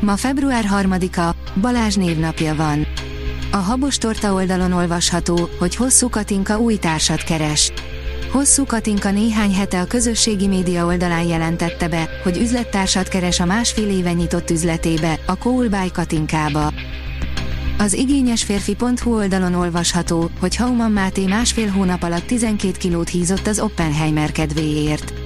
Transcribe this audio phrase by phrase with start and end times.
[0.00, 2.86] Ma február 3-a, Balázs névnapja van.
[3.50, 7.72] A Habos Torta oldalon olvasható, hogy Hosszú Katinka új társat keres.
[8.32, 13.88] Hosszú Katinka néhány hete a közösségi média oldalán jelentette be, hogy üzlettársat keres a másfél
[13.88, 16.72] éve nyitott üzletébe, a Coolbuy Katinkába.
[17.78, 23.60] Az igényes férfi.hu oldalon olvasható, hogy Hauman Máté másfél hónap alatt 12 kilót hízott az
[23.60, 25.17] Oppenheimer kedvéért.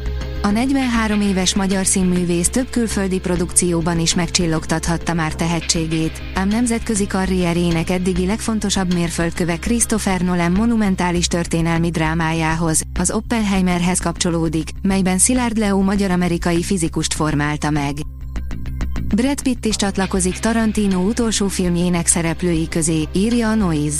[0.44, 7.90] A 43 éves magyar színművész több külföldi produkcióban is megcsillogtathatta már tehetségét, ám nemzetközi karrierének
[7.90, 16.62] eddigi legfontosabb mérföldköve Christopher Nolan monumentális történelmi drámájához, az Oppenheimerhez kapcsolódik, melyben Szilárd Leo magyar-amerikai
[16.62, 17.94] fizikust formálta meg.
[19.14, 23.98] Brad Pitt is csatlakozik Tarantino utolsó filmjének szereplői közé, írja a Noise.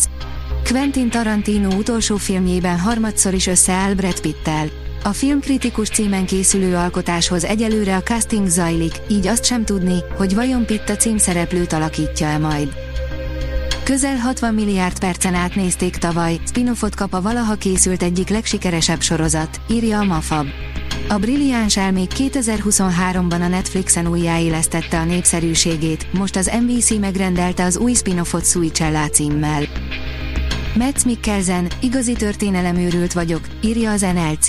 [0.64, 4.68] Quentin Tarantino utolsó filmjében harmadszor is összeáll Brad Pittel.
[5.04, 10.66] A filmkritikus címen készülő alkotáshoz egyelőre a casting zajlik, így azt sem tudni, hogy vajon
[10.66, 12.72] Pitt a címszereplőt alakítja-e majd.
[13.82, 19.60] Közel 60 milliárd percen át nézték tavaly, spin-offot kap a valaha készült egyik legsikeresebb sorozat,
[19.70, 20.46] írja a Mafab.
[21.08, 27.92] A brilliáns elmék 2023-ban a Netflixen újjáélesztette a népszerűségét, most az NBC megrendelte az új
[27.92, 29.62] spin-offot Suicella címmel.
[30.74, 34.48] Metz Mikkelzen, igazi történelemőrült vagyok, írja az NLC.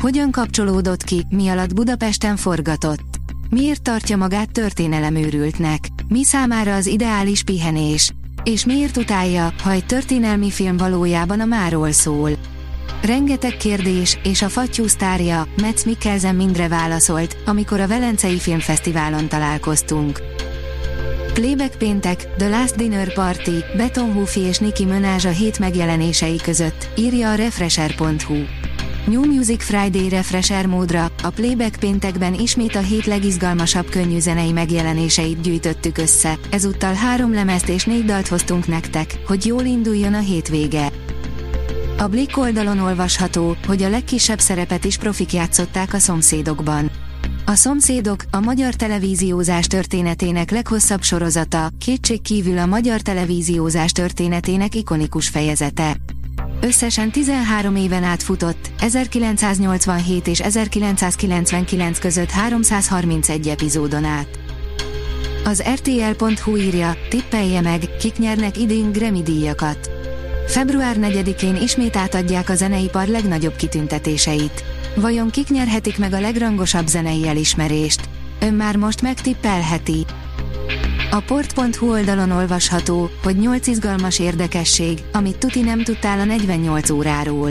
[0.00, 3.16] Hogyan kapcsolódott ki, mi alatt Budapesten forgatott?
[3.50, 5.78] Miért tartja magát történelemőrültnek?
[6.08, 8.12] Mi számára az ideális pihenés?
[8.42, 12.30] És miért utálja, ha egy történelmi film valójában a máról szól?
[13.02, 20.20] Rengeteg kérdés, és a fattyú sztárja, Metz Mikkelzen mindre válaszolt, amikor a Velencei Filmfesztiválon találkoztunk.
[21.32, 26.88] Playback péntek, The Last Dinner Party, Beton Hufi és Nicki Minaj a hét megjelenései között,
[26.96, 28.59] írja a Refresher.hu.
[29.06, 35.40] New Music Friday Refresher módra, a Playback péntekben ismét a hét legizgalmasabb könnyű zenei megjelenéseit
[35.40, 40.92] gyűjtöttük össze, ezúttal három lemezt és négy dalt hoztunk nektek, hogy jól induljon a hétvége.
[41.98, 46.90] A Blick oldalon olvasható, hogy a legkisebb szerepet is profik játszották a szomszédokban.
[47.46, 55.28] A Szomszédok, a magyar televíziózás történetének leghosszabb sorozata, kétség kívül a magyar televíziózás történetének ikonikus
[55.28, 55.96] fejezete.
[56.62, 64.38] Összesen 13 éven át futott, 1987 és 1999 között 331 epizódon át.
[65.44, 69.90] Az RTL.hu írja, tippelje meg, kik nyernek idén Grammy díjakat.
[70.46, 74.64] Február 4-én ismét átadják a zeneipar legnagyobb kitüntetéseit.
[74.96, 78.08] Vajon kik nyerhetik meg a legrangosabb zenei elismerést?
[78.40, 80.06] Ön már most megtippelheti.
[81.12, 87.50] A port.hu oldalon olvasható, hogy 8 izgalmas érdekesség, amit tuti nem tudtál a 48 óráról.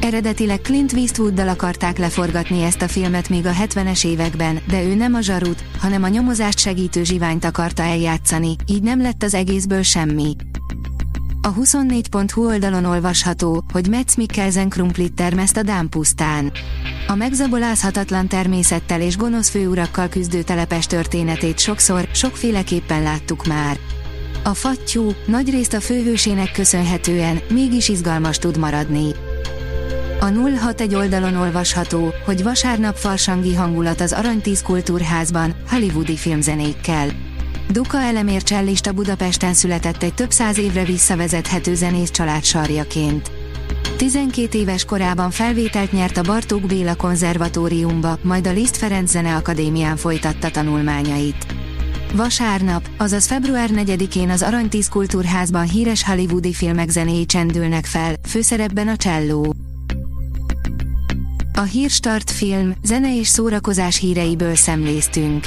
[0.00, 5.14] Eredetileg Clint Eastwooddal akarták leforgatni ezt a filmet még a 70-es években, de ő nem
[5.14, 10.36] a zsarut, hanem a nyomozást segítő zsiványt akarta eljátszani, így nem lett az egészből semmi.
[11.46, 16.52] A 24.hu oldalon olvasható, hogy Metz Mikkelsen krumplit termeszt a Dámpusztán.
[17.06, 23.78] A megzabolázhatatlan természettel és gonosz főurakkal küzdő telepes történetét sokszor, sokféleképpen láttuk már.
[24.44, 29.10] A fattyú, nagyrészt a főhősének köszönhetően, mégis izgalmas tud maradni.
[30.20, 30.30] A
[30.60, 37.08] 061 oldalon olvasható, hogy vasárnap farsangi hangulat az Aranytíz Kultúrházban, hollywoodi filmzenékkel.
[37.70, 43.30] Duka Elemér csellista Budapesten született egy több száz évre visszavezethető zenész család sarjaként.
[43.96, 50.50] 12 éves korában felvételt nyert a Bartók Béla konzervatóriumba, majd a Liszt Ferenc Zeneakadémián folytatta
[50.50, 51.46] tanulmányait.
[52.14, 58.96] Vasárnap, azaz február 4-én az Aranytíz Kultúrházban híres hollywoodi filmek zenéi csendülnek fel, főszerepben a
[58.96, 59.54] cselló.
[61.54, 65.46] A Hírstart film, zene és szórakozás híreiből szemléztünk.